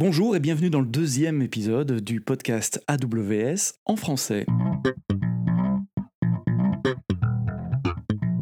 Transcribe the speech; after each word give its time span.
Bonjour 0.00 0.34
et 0.34 0.40
bienvenue 0.40 0.70
dans 0.70 0.80
le 0.80 0.86
deuxième 0.86 1.42
épisode 1.42 2.00
du 2.00 2.22
podcast 2.22 2.82
AWS 2.88 3.74
en 3.84 3.96
français. 3.96 4.46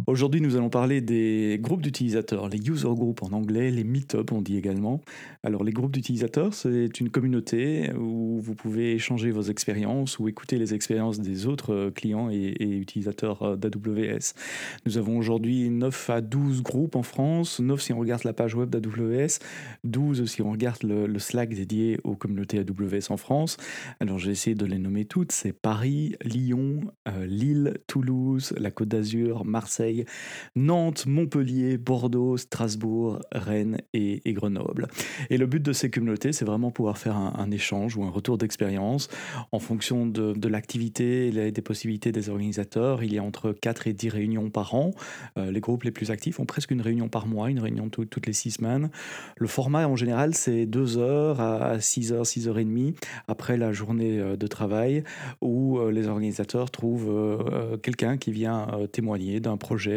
Aujourd'hui, 0.09 0.40
nous 0.40 0.56
allons 0.56 0.70
parler 0.70 1.02
des 1.02 1.59
groupes 1.61 1.82
d'utilisateurs, 1.82 2.48
les 2.48 2.57
user 2.66 2.88
groups 2.95 3.22
en 3.22 3.30
anglais, 3.34 3.70
les 3.70 3.84
meetup 3.84 4.32
on 4.32 4.40
dit 4.40 4.57
également. 4.57 5.02
Alors, 5.43 5.64
les 5.64 5.70
groupes 5.70 5.93
d'utilisateurs, 5.93 6.54
c'est 6.54 6.98
une 6.98 7.11
communauté 7.11 7.93
où 7.93 8.40
vous 8.40 8.54
pouvez 8.54 8.94
échanger 8.94 9.30
vos 9.30 9.43
expériences 9.43 10.18
ou 10.18 10.26
écouter 10.26 10.57
les 10.57 10.72
expériences 10.72 11.21
des 11.21 11.46
autres 11.46 11.75
euh, 11.75 11.90
clients 11.90 12.30
et, 12.30 12.54
utilisateurs 12.58 13.43
euh, 13.43 13.57
d'AWS. 13.57 14.32
Nous 14.86 14.96
avons 14.96 15.18
aujourd'hui 15.18 15.68
9 15.68 16.08
à 16.08 16.22
12 16.22 16.63
groupes 16.63 16.96
en 16.96 17.02
France, 17.02 17.61
9 17.61 17.79
si 17.79 17.93
on 17.93 17.99
regarde 17.99 18.25
la 18.25 18.32
page 18.32 18.54
web 18.54 18.71
d'AWS, 18.71 19.40
12 19.85 20.25
si 20.25 20.40
on 20.40 20.52
regarde 20.52 20.85
le, 20.85 21.18
Slack 21.18 21.50
dédié 21.50 22.00
aux 22.04 22.16
communautés 22.16 22.61
AWS 22.61 23.11
en 23.13 23.18
France. 23.18 23.58
Alors, 24.00 24.18
j'ai 24.18 24.30
essayé 24.30 24.57
de 24.57 24.64
les 24.64 24.79
nommer 24.79 25.04
toutes. 25.04 25.32
C'est 25.32 25.52
Paris, 25.52 26.16
Lyon, 26.25 26.80
euh, 27.08 27.27
Lille, 27.27 27.75
Toulouse, 27.86 28.54
la 28.57 28.71
Côte 28.71 28.88
d'Azur, 28.88 29.44
Marseille, 29.44 29.97
Nantes, 30.57 31.07
Montpellier, 31.07 31.79
Bordeaux, 31.79 32.36
Strasbourg, 32.36 33.20
Rennes 33.33 33.78
et, 33.92 34.20
Grenoble. 34.33 34.88
Et 35.30 35.38
le 35.38 35.47
but 35.47 35.62
de 35.62 35.72
ces 35.72 35.91
communautés, 35.91 36.33
c'est 36.33 36.44
vraiment 36.44 36.70
pouvoir 36.70 36.98
faire 36.98 37.16
un, 37.16 37.50
échange 37.50 37.97
ou 37.97 38.05
un 38.05 38.11
retour 38.11 38.36
d'expérience 38.36 39.08
en 39.52 39.58
fonction 39.58 40.06
de, 40.06 40.48
l'activité 40.48 41.28
et 41.28 41.52
des 41.52 41.62
possibilités 41.62 42.12
des 42.12 42.28
organisateurs. 42.28 43.02
Il 43.02 43.12
y 43.12 43.19
a 43.19 43.22
entre 43.22 43.52
4 43.52 43.86
et 43.86 43.92
10 43.92 44.08
réunions 44.11 44.50
par 44.50 44.74
an. 44.74 44.92
Euh, 45.36 45.50
les 45.50 45.61
groupes 45.61 45.83
les 45.84 45.91
plus 45.91 46.10
actifs 46.10 46.41
ont 46.41 46.46
presque 46.46 46.70
une 46.70 46.80
réunion 46.80 47.08
par 47.08 47.27
mois, 47.27 47.50
une 47.50 47.58
réunion 47.58 47.88
toutes 47.88 48.27
les 48.27 48.33
6 48.33 48.52
semaines. 48.52 48.90
Le 49.36 49.46
format, 49.46 49.86
en 49.86 49.96
général, 49.96 50.34
c'est 50.34 50.66
2 50.66 50.98
heures 50.98 51.40
à 51.40 51.80
6 51.80 52.12
heures, 52.12 52.27
6 52.27 52.48
heures 52.48 52.58
et 52.58 52.64
demie 52.64 52.94
après 53.27 53.56
la 53.56 53.72
journée 53.72 54.18
euh, 54.18 54.36
de 54.36 54.46
travail 54.46 55.05
où 55.40 55.78
euh, 55.78 55.90
les 55.90 56.06
organisateurs 56.06 56.70
trouvent 56.70 57.08
quelqu'un 57.83 58.16
qui 58.16 58.33
vient 58.33 58.66
témoigner 58.92 59.40
d'un 59.40 59.56
projet 59.56 59.88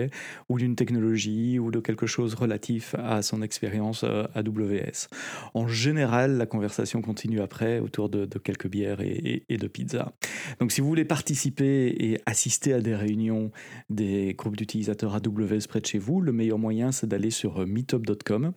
ou 0.49 0.57
d'une 0.57 0.75
technologie 0.75 1.59
ou 1.59 1.71
de 1.71 1.79
quelque 1.79 2.07
chose 2.07 2.33
relatif 2.33 2.95
à 2.97 3.21
son 3.21 3.41
expérience 3.41 4.03
euh, 4.03 4.25
AWS. 4.35 5.07
En 5.53 5.67
général, 5.67 6.37
la 6.37 6.45
conversation 6.45 7.01
continue 7.01 7.41
après 7.41 7.79
autour 7.79 8.09
de, 8.09 8.25
quelques 8.37 8.67
bières 8.67 9.01
et, 9.01 9.43
et, 9.47 9.57
de 9.57 9.67
pizza. 9.67 10.13
Donc 10.59 10.71
si 10.71 10.81
vous 10.81 10.87
voulez 10.87 11.05
participer 11.05 11.87
et 11.87 12.21
assister 12.25 12.73
à 12.73 12.81
des 12.81 12.95
réunions 12.95 13.51
des 13.89 14.33
groupes 14.37 14.57
d'utilisateurs 14.57 15.15
AWS 15.15 15.67
près 15.67 15.81
de 15.81 15.85
chez 15.85 15.99
vous, 15.99 16.21
le 16.21 16.31
meilleur 16.31 16.57
moyen 16.57 16.91
c'est 16.91 17.07
d'aller 17.07 17.31
sur 17.31 17.65
meetup.com 17.65 18.53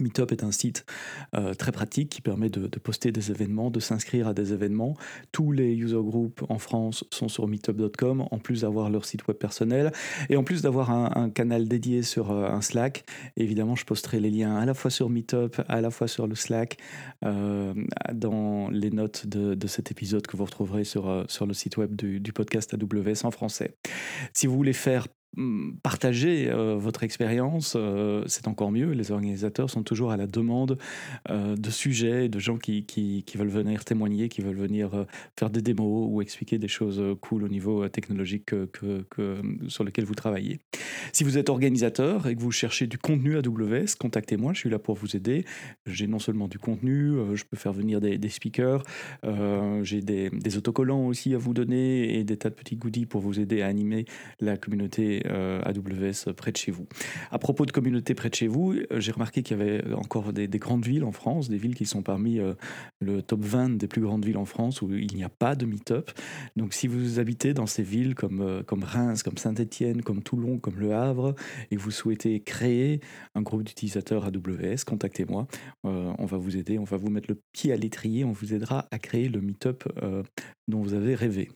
Meetup 0.00 0.32
est 0.32 0.44
un 0.44 0.52
site 0.52 0.84
euh, 1.34 1.54
très 1.54 1.72
pratique 1.72 2.10
qui 2.10 2.20
permet 2.20 2.48
de, 2.48 2.66
poster 2.78 3.12
des 3.12 3.30
événements, 3.30 3.70
de 3.70 3.80
s'inscrire 3.80 4.28
à 4.28 4.34
des 4.34 4.52
événements. 4.52 4.96
Tous 5.32 5.52
les 5.52 5.74
user 5.74 6.00
groups 6.00 6.42
en 6.48 6.58
France 6.58 7.04
sont 7.10 7.28
sur 7.28 7.46
meetup.com, 7.48 8.26
en 8.30 8.38
plus 8.38 8.62
d'avoir 8.62 8.90
leur 8.90 9.04
site 9.04 9.26
web 9.28 9.36
personnel 9.36 9.92
et 10.28 10.36
en 10.36 10.44
plus 10.44 10.62
d'avoir 10.62 10.90
un, 10.90 11.30
canal 11.30 11.68
dédié 11.68 12.02
sur 12.02 12.30
euh, 12.30 12.48
un 12.48 12.62
Slack. 12.62 13.04
évidemment, 13.36 13.76
je 13.76 13.84
posterai 13.84 14.20
les 14.20 14.30
liens 14.30 14.56
à 14.56 14.64
la 14.64 14.74
fois 14.74 14.90
sur 14.90 15.10
Meetup, 15.10 15.60
à 15.68 15.80
la 15.80 15.90
fois 15.90 16.08
sur 16.08 16.26
le 16.26 16.34
Slack, 16.34 16.78
euh, 17.24 17.74
dans 18.12 18.70
les 18.70 18.90
notes 18.90 19.26
de, 19.26 19.66
cet 19.66 19.90
épisode 19.90 20.26
que 20.26 20.36
vous 20.36 20.46
retrouverez 20.46 20.84
sur, 20.84 21.26
sur 21.28 21.46
le 21.46 21.52
site 21.52 21.76
web 21.76 21.94
du, 21.94 22.20
du 22.20 22.32
podcast 22.32 22.74
AWS 22.74 23.24
en 23.26 23.30
français. 23.30 23.76
Si 24.32 24.46
vous 24.46 24.56
voulez 24.56 24.72
faire 24.72 25.06
Partager 25.82 26.50
euh, 26.50 26.76
votre 26.76 27.04
expérience, 27.04 27.74
euh, 27.76 28.24
c'est 28.26 28.48
encore 28.48 28.72
mieux. 28.72 28.90
Les 28.92 29.12
organisateurs 29.12 29.70
sont 29.70 29.84
toujours 29.84 30.10
à 30.10 30.16
la 30.16 30.26
demande 30.26 30.78
euh, 31.30 31.54
de 31.54 31.70
sujets, 31.70 32.28
de 32.28 32.38
gens 32.40 32.56
qui, 32.56 32.84
qui, 32.84 33.24
veulent 33.36 33.48
venir 33.48 33.84
témoigner, 33.84 34.28
qui 34.28 34.40
veulent 34.40 34.56
venir 34.56 35.06
faire 35.38 35.50
des 35.50 35.62
démos 35.62 36.08
ou 36.10 36.22
expliquer 36.22 36.58
des 36.58 36.66
choses 36.66 37.00
cool 37.20 37.44
au 37.44 37.48
niveau 37.48 37.88
technologique 37.88 38.46
que, 38.46 39.04
sur 39.68 39.84
lequel 39.84 40.04
vous 40.04 40.16
travaillez. 40.16 40.58
Si 41.12 41.22
vous 41.22 41.38
êtes 41.38 41.50
organisateur 41.50 42.26
et 42.26 42.34
que 42.34 42.40
vous 42.40 42.50
cherchez 42.50 42.88
du 42.88 42.98
contenu 42.98 43.36
AWS, 43.36 43.94
contactez-moi, 43.96 44.54
je 44.54 44.60
suis 44.60 44.70
là 44.70 44.80
pour 44.80 44.96
vous 44.96 45.14
aider. 45.14 45.44
J'ai 45.86 46.08
non 46.08 46.18
seulement 46.18 46.48
du 46.48 46.58
contenu, 46.58 47.16
je 47.34 47.44
peux 47.44 47.56
faire 47.56 47.72
venir 47.72 48.00
des, 48.00 48.28
speakers, 48.28 48.82
j'ai 49.82 50.00
des 50.00 50.56
autocollants 50.56 51.06
aussi 51.06 51.32
à 51.34 51.38
vous 51.38 51.54
donner 51.54 52.18
et 52.18 52.24
des 52.24 52.38
tas 52.38 52.50
de 52.50 52.54
petits 52.54 52.76
goodies 52.76 53.06
pour 53.06 53.20
vous 53.20 53.38
aider 53.38 53.62
à 53.62 53.68
animer 53.68 54.04
la 54.40 54.56
communauté 54.56 55.17
euh, 55.26 55.60
AWS 55.64 56.32
près 56.34 56.52
de 56.52 56.56
chez 56.56 56.70
vous. 56.70 56.86
À 57.30 57.38
propos 57.38 57.66
de 57.66 57.72
communautés 57.72 58.14
près 58.14 58.30
de 58.30 58.34
chez 58.34 58.46
vous, 58.46 58.72
euh, 58.72 59.00
j'ai 59.00 59.12
remarqué 59.12 59.42
qu'il 59.42 59.58
y 59.58 59.60
avait 59.60 59.92
encore 59.94 60.32
des, 60.32 60.48
grandes 60.48 60.84
villes 60.84 61.04
en 61.04 61.12
France, 61.12 61.48
des 61.48 61.58
villes 61.58 61.74
qui 61.74 61.86
sont 61.86 62.02
parmi 62.02 62.38
euh, 62.38 62.54
le 63.00 63.22
top 63.22 63.40
20 63.42 63.76
des 63.76 63.86
plus 63.86 64.02
grandes 64.02 64.24
villes 64.24 64.36
en 64.36 64.44
France 64.44 64.82
où 64.82 64.92
il 64.92 65.14
n'y 65.14 65.24
a 65.24 65.28
pas 65.28 65.54
de 65.54 65.66
meet-up. 65.66 66.10
Donc 66.56 66.74
si 66.74 66.86
vous 66.86 67.18
habitez 67.18 67.54
dans 67.54 67.66
ces 67.66 67.82
villes 67.82 68.14
comme, 68.14 68.62
comme 68.66 68.82
Reims, 68.82 69.22
comme 69.22 69.36
Saint-Étienne, 69.36 70.02
comme 70.02 70.22
Toulon, 70.22 70.58
comme 70.58 70.78
Le 70.78 70.94
Havre, 70.94 71.34
et 71.70 71.76
vous 71.76 71.90
souhaitez 71.90 72.40
créer 72.40 73.00
un 73.34 73.42
groupe 73.42 73.62
d'utilisateurs 73.62 74.24
AWS, 74.24 74.84
contactez-moi. 74.86 75.46
on 75.84 76.26
va 76.26 76.36
vous 76.36 76.56
aider, 76.56 76.78
on 76.78 76.84
va 76.84 76.96
vous 76.96 77.10
mettre 77.10 77.28
le 77.28 77.40
pied 77.52 77.72
à 77.72 77.76
l'étrier, 77.76 78.24
on 78.24 78.32
vous 78.32 78.54
aidera 78.54 78.86
à 78.90 78.98
créer 78.98 79.28
le 79.28 79.40
meet-up 79.40 79.84
dont 80.68 80.82
vous 80.82 80.94
avez 80.94 81.14
rêvé. 81.14 81.50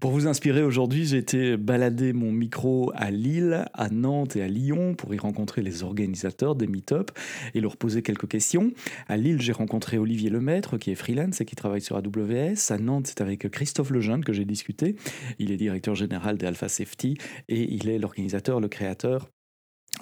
Pour 0.00 0.10
vous 0.10 0.26
inspirer 0.26 0.62
aujourd'hui, 0.62 1.06
j'ai 1.06 1.18
été 1.18 1.56
balader 1.56 2.12
mon 2.12 2.32
micro 2.32 2.92
à 2.98 3.10
Lille, 3.10 3.64
à 3.72 3.88
Nantes 3.88 4.36
et 4.36 4.42
à 4.42 4.48
Lyon 4.48 4.94
pour 4.94 5.14
y 5.14 5.18
rencontrer 5.18 5.62
les 5.62 5.84
organisateurs 5.84 6.56
des 6.56 6.66
meet-up 6.66 7.12
et 7.54 7.60
leur 7.60 7.76
poser 7.76 8.02
quelques 8.02 8.28
questions. 8.28 8.72
À 9.06 9.16
Lille, 9.16 9.40
j'ai 9.40 9.52
rencontré 9.52 9.98
Olivier 9.98 10.30
Lemaître, 10.30 10.76
qui 10.78 10.90
est 10.90 10.96
freelance 10.96 11.40
et 11.40 11.44
qui 11.44 11.56
travaille 11.56 11.80
sur 11.80 11.96
AWS. 11.96 12.70
À 12.70 12.78
Nantes, 12.78 13.06
c'est 13.06 13.20
avec 13.20 13.48
Christophe 13.50 13.90
Lejeune 13.90 14.24
que 14.24 14.32
j'ai 14.32 14.44
discuté. 14.44 14.96
Il 15.38 15.52
est 15.52 15.56
directeur 15.56 15.94
général 15.94 16.36
d'Alpha 16.36 16.68
Safety 16.68 17.16
et 17.48 17.72
il 17.72 17.88
est 17.88 17.98
l'organisateur, 17.98 18.60
le 18.60 18.68
créateur 18.68 19.30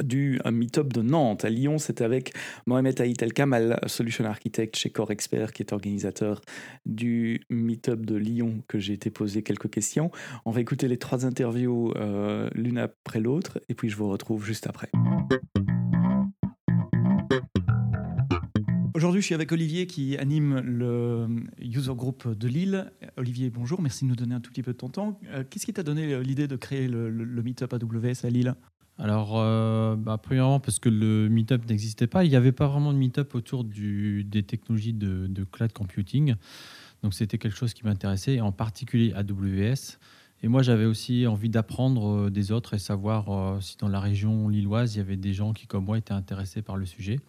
du 0.02 0.40
meet-up 0.50 0.92
de 0.92 1.02
Nantes. 1.02 1.44
À 1.44 1.50
Lyon, 1.50 1.78
c'était 1.78 2.04
avec 2.04 2.32
Mohamed 2.66 3.00
Aït 3.00 3.22
El 3.22 3.32
Kamal, 3.32 3.78
solution 3.86 4.24
architect 4.24 4.76
chez 4.76 4.90
Core 4.90 5.10
Expert, 5.10 5.52
qui 5.52 5.62
est 5.62 5.72
organisateur 5.72 6.40
du 6.84 7.40
meet-up 7.50 8.04
de 8.04 8.16
Lyon, 8.16 8.62
que 8.68 8.78
j'ai 8.78 8.92
été 8.92 9.10
posé 9.10 9.42
quelques 9.42 9.70
questions. 9.70 10.10
On 10.44 10.50
va 10.50 10.60
écouter 10.60 10.88
les 10.88 10.98
trois 10.98 11.26
interviews 11.26 11.92
euh, 11.96 12.48
l'une 12.54 12.78
après 12.78 13.20
l'autre, 13.20 13.60
et 13.68 13.74
puis 13.74 13.88
je 13.88 13.96
vous 13.96 14.08
retrouve 14.08 14.44
juste 14.44 14.66
après. 14.66 14.90
Aujourd'hui, 18.94 19.20
je 19.20 19.26
suis 19.26 19.34
avec 19.34 19.52
Olivier 19.52 19.86
qui 19.86 20.16
anime 20.16 20.60
le 20.60 21.26
user 21.60 21.94
group 21.94 22.26
de 22.26 22.48
Lille. 22.48 22.90
Olivier, 23.18 23.50
bonjour, 23.50 23.82
merci 23.82 24.04
de 24.04 24.08
nous 24.08 24.16
donner 24.16 24.34
un 24.34 24.40
tout 24.40 24.50
petit 24.50 24.62
peu 24.62 24.72
de 24.72 24.78
ton 24.78 24.88
temps. 24.88 25.20
Euh, 25.34 25.44
qu'est-ce 25.48 25.66
qui 25.66 25.74
t'a 25.74 25.82
donné 25.82 26.18
l'idée 26.22 26.48
de 26.48 26.56
créer 26.56 26.88
le, 26.88 27.10
le 27.10 27.42
meet-up 27.42 27.74
AWS 27.74 28.24
à 28.24 28.30
Lille? 28.30 28.54
Alors, 28.98 29.32
euh, 29.34 29.94
bah, 29.94 30.18
premièrement, 30.18 30.58
parce 30.58 30.78
que 30.78 30.88
le 30.88 31.28
Meetup 31.28 31.68
n'existait 31.68 32.06
pas, 32.06 32.24
il 32.24 32.30
n'y 32.30 32.36
avait 32.36 32.52
pas 32.52 32.66
vraiment 32.66 32.92
de 32.92 32.98
Meetup 32.98 33.34
autour 33.34 33.64
des 33.64 34.42
technologies 34.46 34.94
de, 34.94 35.44
cloud 35.44 35.72
computing. 35.72 36.34
Donc, 37.02 37.12
c'était 37.12 37.36
quelque 37.38 37.56
chose 37.56 37.74
qui 37.74 37.84
m'intéressait, 37.84 38.40
en 38.40 38.52
particulier 38.52 39.12
AWS. 39.12 39.98
Et 40.42 40.48
moi, 40.48 40.62
j'avais 40.62 40.86
aussi 40.86 41.26
envie 41.26 41.50
d'apprendre 41.50 42.26
euh, 42.26 42.30
des 42.30 42.52
autres 42.52 42.74
et 42.74 42.78
savoir 42.78 43.30
euh, 43.30 43.60
si 43.60 43.76
dans 43.76 43.88
la 43.88 44.00
région 44.00 44.48
lilloise, 44.48 44.94
il 44.94 44.98
y 44.98 45.00
avait 45.00 45.16
des 45.16 45.32
gens 45.32 45.52
qui, 45.52 45.66
comme 45.66 45.84
moi, 45.84 45.98
étaient 45.98 46.12
intéressés 46.12 46.62
par 46.62 46.76
le 46.76 46.86
sujet. 46.86 47.20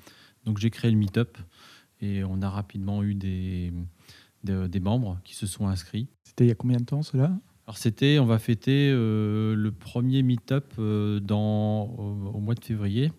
Donc, 0.46 0.58
j'ai 0.60 0.70
créé 0.70 0.92
le 0.92 0.98
Meetup 0.98 1.38
et 2.00 2.24
on 2.24 2.42
a 2.42 2.50
rapidement 2.50 3.04
eu 3.04 3.16
des 3.16 3.72
membres 4.80 5.20
qui 5.26 5.36
se 5.36 5.48
sont 5.48 5.68
inscrits. 5.68 6.08
C'était 6.24 6.46
il 6.46 6.48
y 6.48 6.52
a 6.52 6.56
combien 6.56 6.78
de 6.78 6.86
temps 6.86 7.02
cela? 7.02 7.38
Alors 7.68 7.78
c'était, 7.78 8.18
on 8.18 8.26
va 8.26 8.40
fêter 8.40 8.90
euh, 8.94 9.54
le 9.54 9.72
premier 9.74 10.24
meet-up 10.24 10.74
euh, 10.80 11.20
dans, 11.20 11.84
au, 11.84 12.40
mois 12.40 12.56
de 12.56 12.64
février. 12.64 13.12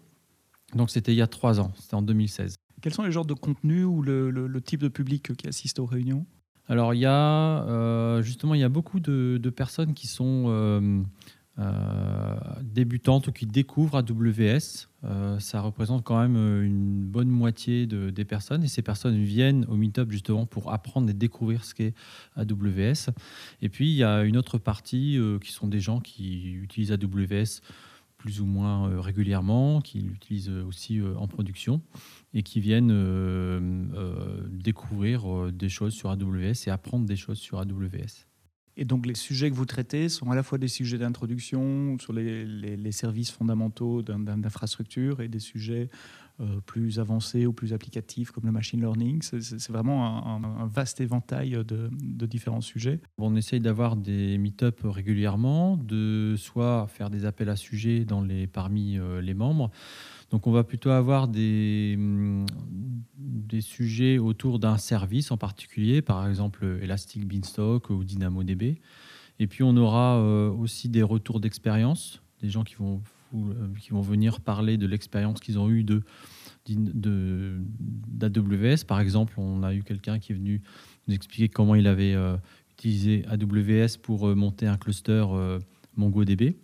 Donc 0.75 0.88
c'était 0.88 1.12
il 1.12 1.17
y 1.17 1.23
a 1.23 1.26
trois 1.26 1.61
ans, 1.61 1.70
c'était 1.78 1.96
en 1.96 2.00
2016. 2.00 2.55
Quels 2.81 2.94
sont 2.94 3.02
les 3.02 3.12
genres 3.12 3.26
de 3.26 3.34
contenus 3.34 3.84
ou 3.84 4.00
le, 4.00 4.61
type 4.64 4.81
de 4.81 4.88
public 4.88 5.37
qui 5.37 5.49
assiste 5.49 5.78
aux 5.81 5.84
réunions? 5.84 6.25
Alors 6.67 6.94
il 6.94 7.00
y 7.00 7.06
a 7.06 7.62
euh, 7.64 8.23
justement 8.23 8.55
il 8.55 8.61
y 8.61 8.64
a 8.64 8.70
beaucoup 8.70 9.00
de, 9.00 9.50
personnes 9.55 9.93
qui 9.93 10.06
sont 10.06 11.05
débutantes 12.62 13.26
ou 13.26 13.32
qui 13.32 13.46
découvrent 13.46 13.96
AWS. 13.96 14.88
Euh, 15.05 15.38
ça 15.38 15.60
représente 15.60 16.05
quand 16.05 16.20
même 16.20 16.37
euh, 16.37 16.64
une 16.64 17.05
bonne 17.05 17.28
moitié 17.28 17.87
des 17.87 18.25
personnes 18.25 18.64
et 18.64 18.69
ces 18.69 18.82
personnes 18.82 19.16
viennent 19.22 19.64
au 19.66 19.76
Meetup 19.76 20.10
justement 20.10 20.44
pour 20.44 20.72
apprendre 20.72 21.08
et 21.08 21.14
découvrir 21.14 21.64
ce 21.64 21.75
qu'est 21.75 21.94
AWS. 22.37 23.12
Et 23.62 23.69
puis 23.69 23.90
il 23.90 23.94
y 23.94 24.02
a 24.02 24.25
une 24.25 24.37
autre 24.37 24.58
partie 24.58 25.16
euh, 25.16 25.38
qui 25.38 25.52
sont 25.52 25.69
des 25.69 25.81
gens 25.81 26.00
qui 26.00 26.52
utilisent 26.52 26.93
AWS 26.93 27.61
plus 28.16 28.40
ou 28.40 28.46
moins 28.46 29.00
régulièrement, 29.00 29.81
qui 29.81 30.00
l'utilisent 30.00 30.49
aussi 30.50 31.00
en 31.00 31.28
production 31.28 31.81
et 32.34 32.43
qui 32.43 32.58
viennent 32.58 32.93
découvrir 34.50 35.52
des 35.52 35.69
choses 35.69 35.94
sur 35.94 36.11
AWS 36.11 36.66
et 36.66 36.70
apprendre 36.70 37.06
des 37.06 37.14
choses 37.14 37.38
sur 37.38 37.61
AWS. 37.61 38.27
Et 38.78 38.84
donc 38.84 39.06
les 39.06 39.16
sujets 39.16 39.50
que 39.50 39.56
vous 39.56 39.66
traitez 39.66 40.08
sont 40.08 40.30
à 40.30 40.36
la 40.36 40.44
fois 40.44 40.56
des 40.56 40.69
sujets 40.69 40.98
d'introduction 40.98 41.98
sur 41.98 42.12
les, 42.12 42.92
services 42.92 43.30
fondamentaux 43.30 44.02
d'infrastructure 44.02 45.20
et 45.20 45.28
des 45.28 45.40
sujets 45.40 45.90
euh, 46.40 46.60
plus 46.64 47.00
avancés 47.00 47.46
ou 47.46 47.52
plus 47.52 47.72
applicatifs 47.72 48.30
comme 48.30 48.44
le 48.46 48.52
machine 48.52 48.80
learning. 48.80 49.20
C'est 49.22 49.69
vraiment 49.70 50.26
un, 50.28 50.66
vaste 50.69 51.00
éventail 51.00 51.58
de, 51.66 52.26
différents 52.26 52.60
sujets. 52.60 53.00
On 53.19 53.34
essaye 53.34 53.58
d'avoir 53.58 53.96
des 53.96 54.38
meet-up 54.38 54.80
régulièrement, 54.84 55.76
de 55.76 56.36
soit 56.38 56.86
faire 56.86 57.10
des 57.10 57.25
appels 57.25 57.48
à 57.48 57.56
sujets 57.56 58.06
parmi 58.52 58.96
euh, 58.96 59.20
les 59.20 59.34
membres. 59.34 59.72
Donc 60.30 60.46
on 60.46 60.52
va 60.52 60.62
plutôt 60.62 60.90
avoir 60.90 61.28
des, 61.28 61.94
hum, 61.96 62.44
des 63.16 63.60
sujets 63.60 64.19
autour 64.19 64.58
d'un 64.58 64.76
service 64.76 65.30
en 65.30 65.36
particulier, 65.36 66.02
par 66.02 66.28
exemple 66.28 66.78
Elastic 66.82 67.26
Beanstalk 67.26 67.90
ou 67.90 68.04
DynamoDB. 68.04 68.80
Et 69.40 69.46
puis 69.46 69.62
on 69.62 69.76
aura 69.76 70.19
euh, 70.19 70.50
aussi 70.50 70.88
des 70.88 71.02
retours 71.02 71.40
d'expérience, 71.40 72.22
des 72.42 72.50
gens 72.50 72.64
qui 72.64 72.75
vont, 72.75 73.00
euh, 73.34 73.69
qui 73.80 73.90
vont 73.90 74.00
venir 74.00 74.40
parler 74.40 74.76
de 74.76 74.86
l'expérience 74.86 75.40
qu'ils 75.40 75.58
ont 75.58 75.70
eue 75.70 75.84
de 75.84 76.02
d'AWS. 76.66 78.84
Par 78.86 79.00
exemple, 79.00 79.32
on 79.38 79.62
a 79.62 79.72
eu 79.72 79.82
quelqu'un 79.82 80.19
qui 80.19 80.32
est 80.32 80.34
venu 80.34 80.60
nous 81.06 81.14
expliquer 81.14 81.48
comment 81.48 81.75
il 81.75 81.86
avait 81.86 82.12
euh, 82.12 82.36
utilisé 82.72 83.25
AWS 83.26 83.96
pour 84.02 84.36
monter 84.36 84.66
un 84.66 84.76
cluster 84.76 85.25
MongoDB. 85.96 86.56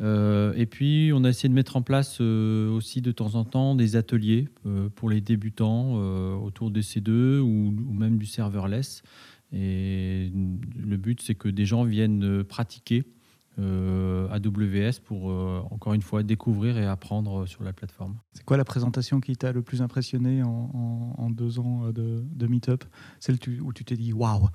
Euh, 0.00 0.52
et 0.56 0.66
puis, 0.66 1.12
on 1.14 1.24
a 1.24 1.28
essayé 1.28 1.48
de 1.48 1.54
mettre 1.54 1.76
en 1.76 1.82
place 1.82 2.18
euh, 2.20 2.70
aussi 2.70 3.00
de 3.00 3.12
temps 3.12 3.34
en 3.34 3.44
temps 3.44 3.74
des 3.74 3.96
ateliers 3.96 4.48
euh, 4.66 4.88
pour 4.88 5.08
les 5.08 5.20
débutants 5.20 5.94
autour 6.42 6.70
des 6.70 6.82
C2 6.82 7.38
ou, 7.38 7.70
même 7.92 8.18
du 8.18 8.26
serverless. 8.26 9.02
Et 9.52 10.32
le 10.76 10.96
but, 10.96 11.22
c'est 11.22 11.34
que 11.34 11.48
des 11.48 11.64
gens 11.64 11.84
viennent 11.84 12.42
pratiquer 12.44 13.04
AWS 13.56 14.98
pour, 15.04 15.26
encore 15.26 15.94
une 15.94 16.02
fois, 16.02 16.24
découvrir 16.24 16.76
et 16.76 16.86
apprendre 16.86 17.46
sur 17.46 17.62
la 17.62 17.72
plateforme. 17.72 18.16
C'est 18.32 18.44
quoi 18.44 18.56
la 18.56 18.64
présentation 18.64 19.20
qui 19.20 19.36
t'a 19.36 19.52
le 19.52 19.62
plus 19.62 19.80
impressionné 19.80 20.42
en, 20.42 21.30
deux 21.30 21.60
ans 21.60 21.92
de, 21.92 22.24
de 22.24 22.46
Meetup? 22.48 22.84
Celle 23.20 23.36
où 23.62 23.72
tu 23.72 23.84
t'es 23.84 23.96
dit 23.96 24.12
«Waouh, 24.14 24.48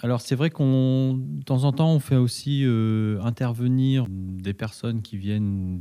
alors 0.00 0.20
c'est 0.20 0.34
vrai 0.34 0.50
qu'on 0.50 1.14
de 1.14 1.42
temps 1.44 1.64
en 1.64 1.72
temps 1.72 1.92
on 1.92 2.00
fait 2.00 2.16
aussi 2.16 2.62
euh, 2.64 3.20
intervenir 3.22 4.06
des 4.08 4.54
personnes 4.54 5.02
qui 5.02 5.16
viennent 5.16 5.80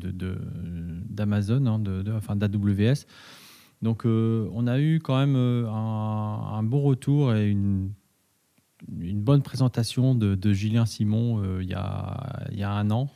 d'Amazon, 1.09 1.65
hein, 1.65 1.79
de, 1.79 2.03
enfin 2.11 2.35
d'AWS. 2.35 3.05
Donc 3.81 4.05
euh, 4.05 4.47
on 4.53 4.67
a 4.67 4.79
eu 4.79 4.99
quand 4.99 5.17
même 5.17 5.35
euh, 5.35 5.67
un, 5.69 6.61
bon 6.63 6.81
retour 6.81 7.33
et 7.33 7.49
une, 7.49 7.91
une 8.99 9.21
bonne 9.21 9.41
présentation 9.41 10.13
de, 10.13 10.53
Julien 10.53 10.85
Simon 10.85 11.41
il, 11.61 11.69
y 11.69 11.73
a, 11.73 12.47
il 12.51 12.59
y 12.59 12.63
a 12.63 12.71
un 12.71 12.91
an. 12.91 13.09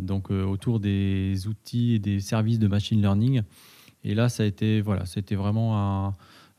donc 0.00 0.30
autour 0.30 0.80
des 0.80 1.46
outils 1.46 1.94
et 1.94 1.98
des 2.00 2.20
services 2.20 2.58
de 2.58 2.66
machine 2.66 3.00
learning. 3.00 3.42
Et 4.04 4.14
là, 4.14 4.28
ça 4.28 4.42
a 4.42 4.46
été 4.46 4.80
voilà, 4.80 5.06
c'était 5.06 5.36
vraiment 5.36 5.78
un, 5.78 6.14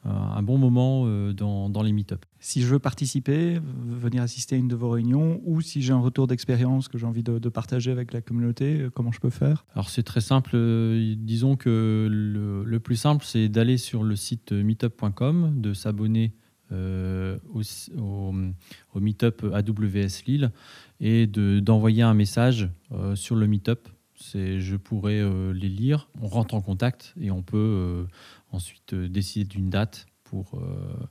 un 0.06 0.42
bon 0.44 0.58
moment 0.58 1.06
dans, 1.34 1.70
dans 1.70 1.84
les 1.84 1.92
meet-up. 1.92 2.26
Si 2.40 2.62
je 2.62 2.68
veux 2.68 2.80
participer, 2.80 3.60
venir 3.62 4.22
assister 4.22 4.56
à 4.56 4.58
une 4.58 4.68
de 4.68 4.76
vos 4.76 4.90
réunions, 4.90 5.42
ou 5.44 5.62
si 5.62 5.82
j'ai 5.82 5.94
un 5.94 6.00
retour 6.00 6.28
d'expérience 6.28 6.88
que 6.88 6.98
j'ai 6.98 7.06
envie 7.06 7.24
de, 7.24 7.50
partager 7.50 7.92
avec 7.92 8.14
la 8.14 8.22
communauté, 8.22 8.82
euh, 8.82 8.90
comment 8.90 9.12
je 9.12 9.20
peux 9.20 9.30
faire? 9.30 9.66
Alors 9.74 9.90
c'est 9.90 10.04
très 10.04 10.22
simple. 10.22 10.52
Euh, 10.54 11.16
disons 11.18 11.56
que 11.56 12.08
le, 12.10 12.80
plus 12.80 12.96
simple, 12.96 13.26
c'est 13.26 13.50
d'aller 13.50 13.78
sur 13.78 14.04
le 14.04 14.16
site 14.16 14.52
meetup.com, 14.52 15.60
de 15.60 15.74
s'abonner 15.74 16.34
au, 16.72 17.62
au, 17.98 19.00
meetup 19.00 19.46
AWS 19.54 20.24
Lille 20.28 20.52
et 21.00 21.26
d'envoyer 21.26 22.04
un 22.04 22.14
message 22.14 22.70
sur 23.16 23.36
le 23.36 23.48
meetup. 23.48 23.88
Je 24.34 24.76
pourrais 24.76 25.24
les 25.54 25.70
lire, 25.70 26.10
on 26.22 26.28
rentre 26.28 26.56
en 26.56 26.62
contact 26.62 27.14
et 27.20 27.32
on 27.32 27.42
peut 27.42 28.06
ensuite 28.52 28.94
euh, 28.94 29.10
décider 29.10 29.46
d'une 29.46 29.70
date 29.70 30.06
pour 30.24 30.56
euh, 30.56 31.08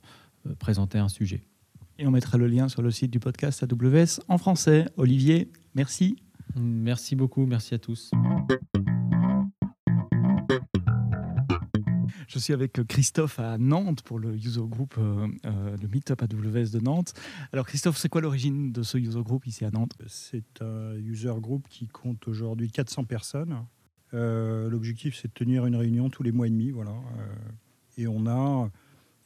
présenter 0.55 0.97
un 0.97 1.09
sujet. 1.09 1.41
Et 1.99 2.05
on 2.05 2.11
mettra 2.11 2.37
le 2.37 2.47
lien 2.47 2.69
sur 2.69 2.81
le 2.81 2.91
site 2.91 3.11
du 3.11 3.19
podcast 3.19 3.63
AWS 3.63 4.21
en 4.27 4.37
français. 4.37 4.85
Olivier, 4.97 5.51
merci. 5.73 6.17
Merci 6.55 7.15
beaucoup, 7.15 7.45
merci 7.45 7.73
à 7.73 7.79
tous. 7.79 8.11
Je 12.27 12.39
suis 12.39 12.53
avec 12.53 12.85
Christophe 12.87 13.39
à 13.39 13.57
Nantes 13.57 14.01
pour 14.03 14.19
le 14.19 14.35
user 14.35 14.61
group, 14.63 14.95
euh, 14.97 15.27
le 15.43 15.87
Meetup 15.87 16.21
AWS 16.21 16.71
de 16.71 16.79
Nantes. 16.79 17.13
Alors 17.51 17.65
Christophe, 17.65 17.97
c'est 17.97 18.09
quoi 18.09 18.21
l'origine 18.21 18.71
de 18.71 18.83
ce 18.83 18.97
user 18.97 19.23
group 19.23 19.47
ici 19.47 19.65
à 19.65 19.71
Nantes? 19.71 19.93
C'est 20.07 20.61
un 20.61 20.95
user 20.95 21.33
group 21.39 21.67
qui 21.69 21.87
compte 21.87 22.27
aujourd'hui 22.27 22.69
400 22.69 23.05
personnes 23.05 23.63
euh, 24.13 24.69
l'objectif, 24.69 25.17
c'est 25.21 25.27
de 25.27 25.33
tenir 25.33 25.65
une 25.65 25.75
réunion 25.75 26.09
tous 26.09 26.23
les 26.23 26.31
mois 26.31 26.47
et 26.47 26.49
demi. 26.49 26.71
Voilà. 26.71 26.91
Euh, 26.91 27.35
et 27.97 28.07
on 28.07 28.25
a 28.27 28.69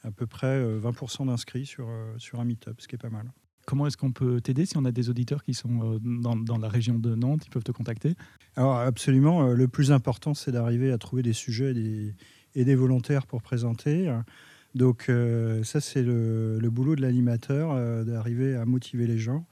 à 0.04 0.12
peu 0.12 0.28
près 0.28 0.62
20% 0.62 1.24
euh, 1.24 1.26
d'inscrits 1.26 1.66
sur, 1.66 1.90
sur 2.18 2.40
un 2.40 2.46
meet-up, 2.46 2.76
ce 2.80 2.88
qui 2.88 2.96
est 2.96 3.00
pas 3.00 3.10
mal. 3.10 3.32
Comment 3.66 3.86
est-ce 3.86 3.98
qu'on 3.98 4.12
peut 4.12 4.42
t'aider 4.42 4.66
si 4.66 4.78
on 4.78 4.86
a 4.86 4.92
des 4.92 5.10
auditeurs 5.10 5.44
qui 5.44 5.54
sont 5.54 6.00
dans, 6.02 6.36
dans, 6.36 6.58
la 6.58 6.68
région 6.68 6.98
de 6.98 7.14
Nantes, 7.14 7.44
ils 7.46 7.50
peuvent 7.50 7.64
te 7.64 7.72
contacter? 7.72 8.16
Alors 8.56 8.78
absolument, 8.78 9.48
le 9.54 9.68
plus 9.68 9.92
important 9.92 10.34
c'est 10.34 10.52
d'arriver 10.52 10.92
à 10.92 10.98
trouver 10.98 11.22
des 11.22 11.34
sujets 11.34 11.72
et 11.72 11.74
des, 11.74 12.16
et 12.56 12.66
des 12.66 12.76
volontaires 12.76 13.28
pour 13.28 13.44
présenter. 13.44 14.12
Donc 14.74 15.12
ça 15.64 15.80
c'est 15.80 16.02
le, 16.02 16.58
le, 16.60 16.70
boulot 16.72 16.96
de 16.96 17.02
l'animateur, 17.02 17.76
d'arriver 18.04 18.56
à 18.56 18.66
motiver 18.66 19.06
les 19.06 19.20
gens 19.20 19.46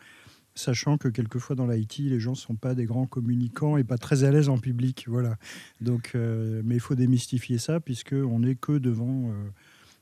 sachant 0.59 0.97
que 0.97 1.07
quelquefois 1.07 1.55
dans 1.55 1.67
l'IT, 1.67 1.99
les 1.99 2.19
gens 2.19 2.31
ne 2.31 2.35
sont 2.35 2.55
pas 2.55 2.75
des 2.75 2.85
grands 2.85 3.07
communicants 3.07 3.77
et 3.77 3.83
pas 3.83 3.97
très 3.97 4.23
à 4.23 4.31
l'aise 4.31 4.49
en 4.49 4.59
public. 4.59 5.05
Voilà. 5.07 5.37
Donc, 5.81 6.11
euh, 6.15 6.61
mais 6.65 6.75
il 6.75 6.81
faut 6.81 6.95
démystifier 6.95 7.57
ça, 7.57 7.79
puisqu'on 7.79 8.39
n'est 8.39 8.55
que 8.55 8.73
devant 8.73 9.29
euh, 9.29 9.49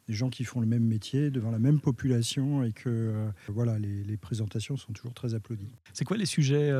des 0.07 0.13
gens 0.13 0.29
qui 0.29 0.43
font 0.43 0.59
le 0.61 0.67
même 0.67 0.83
métier, 0.83 1.29
devant 1.29 1.51
la 1.51 1.59
même 1.59 1.79
population, 1.79 2.63
et 2.63 2.71
que 2.71 2.87
euh, 2.87 3.29
voilà, 3.47 3.77
les, 3.79 4.17
présentations 4.17 4.77
sont 4.77 4.93
toujours 4.93 5.13
très 5.13 5.33
applaudies. 5.35 5.73
C'est 5.93 6.05
quoi 6.05 6.17
les 6.17 6.25
sujets 6.25 6.71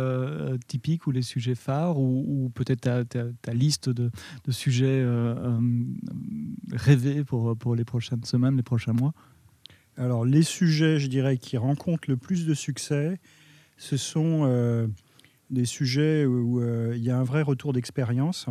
typiques 0.67 1.07
ou 1.07 1.11
les 1.11 1.21
sujets 1.21 1.55
phares, 1.55 1.99
ou, 1.99 2.51
peut-être 2.55 2.81
ta, 2.81 3.53
liste 3.53 3.89
de, 3.89 4.11
de 4.45 4.51
sujets 4.51 5.05
rêvés 6.71 7.23
pour, 7.23 7.55
pour 7.57 7.75
les 7.75 7.85
prochaines 7.85 8.23
semaines, 8.23 8.57
les 8.57 8.63
prochains 8.63 8.93
mois? 8.93 9.13
Alors, 9.97 10.25
les 10.25 10.43
sujets, 10.43 10.99
je 10.99 11.07
dirais, 11.07 11.37
qui 11.37 11.57
rencontrent 11.57 12.09
le 12.09 12.17
plus 12.17 12.45
de 12.45 12.53
succès, 12.53 13.19
ce 13.77 13.97
sont 13.97 14.41
euh, 14.45 14.87
des 15.49 15.65
sujets 15.65 16.25
où 16.25 16.61
euh, 16.61 16.93
il 16.95 17.03
y 17.03 17.09
a 17.09 17.17
un 17.17 17.23
vrai 17.23 17.41
retour 17.41 17.73
d'expérience, 17.73 18.47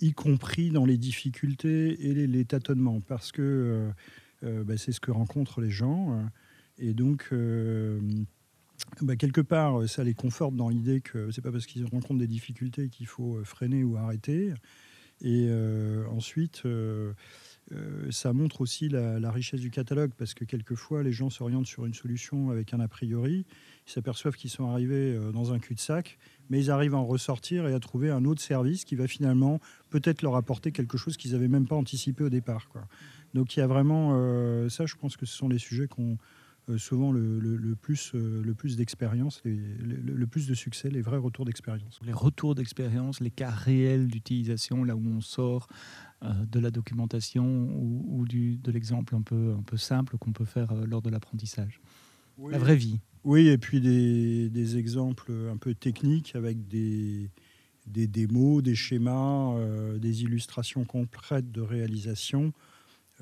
y 0.00 0.12
compris 0.12 0.70
dans 0.70 0.84
les 0.84 0.96
difficultés 0.96 2.08
et 2.08 2.26
les, 2.26 2.44
tâtonnements, 2.44 3.00
parce 3.00 3.32
que 3.32 3.90
euh, 4.44 4.64
bah, 4.64 4.76
c'est 4.76 4.92
ce 4.92 5.00
que 5.00 5.10
rencontrent 5.10 5.60
les 5.60 5.70
gens. 5.70 6.28
Et 6.78 6.94
donc, 6.94 7.32
bah, 9.02 9.16
quelque 9.16 9.40
part, 9.40 9.88
ça 9.88 10.04
les 10.04 10.14
conforte 10.14 10.54
dans 10.54 10.68
l'idée 10.68 11.00
que 11.00 11.30
c'est 11.30 11.42
pas 11.42 11.52
parce 11.52 11.66
qu'ils 11.66 11.84
rencontrent 11.84 12.20
des 12.20 12.28
difficultés 12.28 12.88
qu'il 12.88 13.06
faut 13.06 13.42
freiner 13.44 13.84
ou 13.84 13.96
arrêter. 13.96 14.52
Et 15.20 15.50
ensuite, 16.10 16.62
ça 18.10 18.32
montre 18.32 18.60
aussi 18.60 18.88
la, 18.88 19.30
richesse 19.30 19.60
du 19.60 19.70
catalogue, 19.70 20.12
parce 20.16 20.34
que 20.34 20.44
quelquefois, 20.44 21.02
les 21.02 21.12
gens 21.12 21.30
s'orientent 21.30 21.66
sur 21.66 21.86
une 21.86 21.94
solution 21.94 22.50
avec 22.50 22.72
un 22.72 22.80
a 22.80 22.88
priori, 22.88 23.44
ils 23.88 23.92
s'aperçoivent 23.92 24.34
qu'ils 24.34 24.50
sont 24.50 24.70
arrivés 24.70 25.14
euh, 25.14 25.32
dans 25.32 25.52
un 25.52 25.58
cul-de-sac, 25.58 26.18
mais 26.50 26.60
ils 26.60 26.70
arrivent 26.70 26.94
à 26.94 26.98
en 26.98 27.06
ressortir 27.06 27.66
et 27.66 27.72
à 27.72 27.80
trouver 27.80 28.10
un 28.10 28.24
autre 28.24 28.42
service 28.42 28.84
qui 28.84 28.96
va 28.96 29.06
finalement 29.06 29.60
peut-être 29.90 30.22
leur 30.22 30.36
apporter 30.36 30.72
quelque 30.72 30.98
chose 30.98 31.16
qu'ils 31.16 31.32
n'avaient 31.32 31.48
même 31.48 31.66
pas 31.66 31.76
anticipé 31.76 32.24
au 32.24 32.28
départ. 32.28 32.68
Donc 33.34 33.56
il 33.56 33.60
y 33.60 33.62
a 33.62 33.66
vraiment 33.66 34.12
euh, 34.14 34.68
ça, 34.68 34.86
je 34.86 34.94
pense 34.94 35.16
que 35.16 35.26
ce 35.26 35.34
sont 35.34 35.48
les 35.48 35.58
sujets 35.58 35.88
qui 35.88 36.00
ont 36.00 36.18
euh, 36.68 36.76
souvent 36.76 37.12
le, 37.12 37.74
plus, 37.80 38.12
le 38.12 38.52
plus 38.52 38.76
d'expérience, 38.76 39.40
le, 39.44 39.56
le, 39.56 40.26
plus 40.26 40.46
de 40.46 40.54
succès, 40.54 40.90
les 40.90 41.00
vrais 41.00 41.16
retours 41.16 41.46
d'expérience. 41.46 41.98
Les 42.04 42.12
retours 42.12 42.54
d'expérience, 42.54 43.20
les 43.20 43.30
cas 43.30 43.50
réels 43.50 44.08
d'utilisation, 44.08 44.84
là 44.84 44.94
où 44.94 45.02
on 45.06 45.22
sort 45.22 45.66
de 46.22 46.58
la 46.58 46.70
documentation 46.70 47.70
ou, 47.74 48.26
du, 48.26 48.56
de 48.56 48.72
l'exemple 48.72 49.14
un 49.14 49.22
peu, 49.22 49.54
un 49.56 49.62
peu 49.62 49.76
simple 49.76 50.18
qu'on 50.18 50.32
peut 50.32 50.44
faire 50.44 50.74
lors 50.74 51.02
de 51.02 51.10
l'apprentissage. 51.10 51.80
La 52.50 52.58
vraie 52.58 52.76
vie. 52.76 53.00
Oui, 53.24 53.48
et 53.48 53.58
puis 53.58 53.80
des, 53.80 54.76
exemples 54.76 55.32
un 55.50 55.56
peu 55.56 55.74
techniques 55.74 56.34
avec 56.34 56.66
des, 56.68 57.30
des 57.88 58.06
démos, 58.06 58.62
des 58.62 58.74
schémas, 58.74 59.54
euh, 59.54 59.98
des 59.98 60.22
illustrations 60.22 60.84
concrètes 60.84 61.50
de 61.50 61.60
réalisation, 61.60 62.52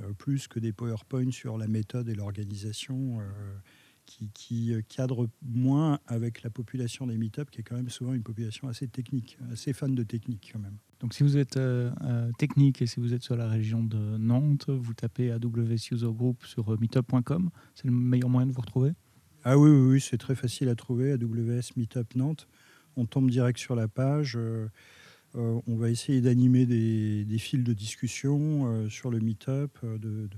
euh, 0.00 0.12
plus 0.12 0.48
que 0.48 0.58
des 0.58 0.72
PowerPoint 0.72 1.30
sur 1.30 1.56
la 1.56 1.66
méthode 1.66 2.08
et 2.08 2.14
l'organisation, 2.14 3.20
euh, 3.20 3.24
qui, 4.06 4.30
qui 4.32 4.72
cadrent 4.88 5.28
moins 5.42 5.98
avec 6.06 6.42
la 6.42 6.50
population 6.50 7.06
des 7.06 7.16
meetups, 7.18 7.50
qui 7.50 7.60
est 7.60 7.64
quand 7.64 7.76
même 7.76 7.90
souvent 7.90 8.14
une 8.14 8.22
population 8.22 8.68
assez 8.68 8.88
technique, 8.88 9.38
assez 9.52 9.72
fan 9.72 9.94
de 9.94 10.02
technique 10.02 10.50
quand 10.52 10.60
même. 10.60 10.76
Donc 11.00 11.12
si 11.12 11.22
vous 11.22 11.36
êtes 11.36 11.58
technique 12.38 12.80
et 12.80 12.86
si 12.86 13.00
vous 13.00 13.12
êtes 13.12 13.22
sur 13.22 13.36
la 13.36 13.48
région 13.48 13.84
de 13.84 14.16
Nantes, 14.16 14.70
vous 14.70 14.94
tapez 14.94 15.30
AWS 15.30 15.92
User 15.92 16.08
Group 16.10 16.44
sur 16.46 16.80
meetup.com, 16.80 17.50
c'est 17.74 17.84
le 17.84 17.92
meilleur 17.92 18.30
moyen 18.30 18.46
de 18.46 18.52
vous 18.52 18.62
retrouver? 18.62 18.92
Ah 19.44 19.58
oui, 19.58 19.70
oui, 19.70 19.92
oui 19.92 20.00
c'est 20.00 20.18
très 20.18 20.34
facile 20.34 20.68
à 20.68 20.74
trouver, 20.74 21.12
AWS 21.12 21.72
Meetup 21.76 22.14
Nantes. 22.14 22.48
On 22.96 23.04
tombe 23.04 23.30
direct 23.30 23.58
sur 23.58 23.76
la 23.76 23.88
page. 23.88 24.38
on 25.34 25.76
va 25.76 25.90
essayer 25.90 26.22
d'animer 26.22 26.64
des, 26.64 27.24
des, 27.26 27.38
fils 27.38 27.62
de 27.62 27.74
discussion 27.74 28.88
sur 28.88 29.10
le 29.10 29.20
Meetup, 29.20 29.78
de, 29.82 30.30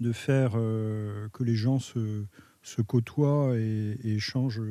de 0.00 0.12
faire 0.12 0.52
que 0.52 1.44
les 1.44 1.54
gens 1.54 1.78
se, 1.78 2.24
se 2.62 2.82
côtoient 2.82 3.56
et, 3.56 3.98
et 4.04 4.14
échangent 4.14 4.62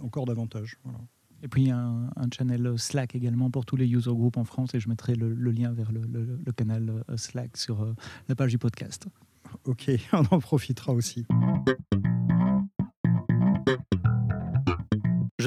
encore 0.00 0.26
davantage. 0.26 0.78
Voilà. 0.84 0.98
Et 1.42 1.48
puis 1.48 1.62
il 1.62 1.68
y 1.68 1.70
a 1.70 1.78
un, 1.78 2.28
channel 2.36 2.74
Slack 2.78 3.14
également 3.14 3.50
pour 3.50 3.64
tous 3.64 3.76
les 3.76 3.86
user 3.86 4.10
groups 4.10 4.36
en 4.36 4.44
France 4.44 4.74
et 4.74 4.80
je 4.80 4.88
mettrai 4.88 5.14
le, 5.14 5.32
lien 5.50 5.72
vers 5.72 5.92
le, 5.92 6.52
canal 6.52 7.04
euh, 7.08 7.16
Slack 7.16 7.56
sur 7.56 7.82
euh, 7.82 7.94
la 8.28 8.34
page 8.34 8.50
du 8.50 8.58
podcast. 8.58 9.06
Ok, 9.64 9.90
on 10.12 10.24
en 10.34 10.40
profitera 10.40 10.92
aussi. 10.92 11.26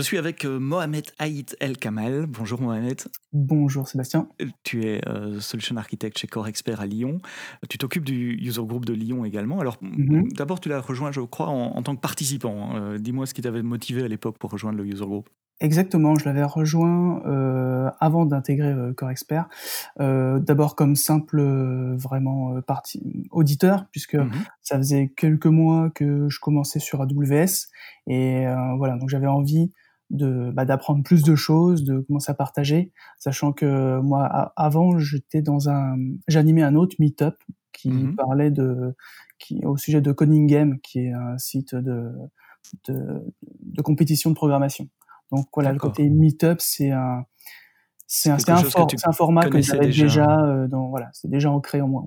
Je 0.02 0.06
suis 0.08 0.18
avec 0.18 0.46
euh, 0.46 0.58
Mohamed 0.58 1.12
Haït 1.20 1.56
El 1.60 1.78
Kamal. 1.78 2.26
Bonjour 2.26 2.60
Mohamed. 2.60 3.04
Bonjour 3.34 3.88
Sébastien. 3.88 4.28
Tu 4.64 4.84
es 4.84 5.00
solution 5.40 5.78
architect 5.78 6.18
chez 6.18 6.26
Core 6.26 6.48
Expert 6.48 6.82
à 6.82 6.88
Lyon. 6.88 7.22
Tu 7.70 7.78
t'occupes 7.78 8.04
du 8.04 8.36
user 8.42 8.64
group 8.64 8.84
de 8.84 8.94
Lyon 8.94 9.26
également. 9.26 9.60
Alors 9.60 9.78
mhm. 9.82 10.34
d'abord, 10.34 10.60
tu 10.60 10.70
l'as 10.70 10.82
rejoint, 10.82 11.12
je 11.12 11.22
crois, 11.22 11.50
en, 11.50 11.84
tant 11.84 11.96
que 11.96 12.02
participant. 12.02 12.72
Hein. 12.76 12.98
Dis-moi 12.98 13.28
ce 13.28 13.36
qui 13.36 13.44
t'avait 13.44 13.62
motivé 13.62 14.02
à 14.02 14.08
l'époque 14.08 14.40
pour 14.40 14.50
rejoindre 14.50 14.80
le 14.80 14.88
user 14.88 15.06
group. 15.06 15.30
Exactement, 15.62 16.16
je 16.16 16.26
l'avais 16.26 16.44
rejoint 16.44 17.22
euh, 17.28 17.92
avant 18.00 18.26
d'intégrer 18.26 18.72
euh, 18.72 18.94
Core 18.94 19.12
Expert. 19.12 19.48
Euh, 20.00 20.40
D'abord 20.40 20.76
comme 20.76 20.96
simple 20.96 21.40
euh, 21.40 21.96
vraiment 21.96 22.56
euh, 22.56 22.62
partie 22.62 23.28
auditeur, 23.30 23.86
puisque 23.92 24.16
mhm. 24.16 24.32
ça 24.64 24.78
faisait 24.78 25.14
quelques 25.16 25.46
mois 25.46 25.92
que 25.92 26.28
je 26.30 26.40
commençais 26.40 26.80
sur 26.80 27.00
AWS 27.00 27.68
et 28.08 28.46
voilà, 28.78 28.98
donc 28.98 29.10
j'avais 29.10 29.28
envie 29.28 29.72
de 30.12 30.52
bah, 30.54 30.66
d'apprendre 30.66 31.04
plus 31.04 31.24
de 31.24 31.36
choses, 31.36 31.84
de 31.84 32.02
commencer 32.02 32.32
à 32.32 32.36
partager, 32.36 32.92
sachant 33.18 33.54
que 33.54 34.00
moi 34.02 34.54
avant 34.56 35.00
j'étais 35.00 35.42
dans 35.42 35.70
un, 35.70 35.96
j'animais 36.28 36.64
un 36.64 36.76
autre 36.76 36.96
meetup 37.00 37.36
qui 37.72 37.90
mhm. 37.90 38.16
parlait 38.16 38.52
de, 38.52 38.94
qui 39.40 39.66
au 39.66 39.78
sujet 39.78 40.02
de 40.02 40.12
Coding 40.12 40.48
Game, 40.48 40.80
qui 40.82 41.00
est 41.00 41.14
un 41.14 41.38
site 41.38 41.76
de 41.76 42.12
de, 42.88 43.34
de 43.62 43.82
compétition 43.82 44.30
de 44.30 44.36
programmation. 44.36 44.88
Donc 45.32 45.48
voilà, 45.54 45.72
le 45.72 45.80
côté 45.80 46.10
meetup, 46.10 46.60
c'est 46.60 46.92
un, 46.92 47.26
c'est 48.06 48.30
un, 48.30 48.38
un, 48.50 49.12
format 49.14 49.50
que 49.50 49.62
j'avais 49.62 49.88
déjà, 49.88 50.42
euh, 50.42 50.68
dans, 50.68 50.90
voilà, 50.90 51.10
c'est 51.14 51.30
déjà 51.30 51.50
ancré 51.50 51.82
en 51.82 51.88
moi. 51.88 52.04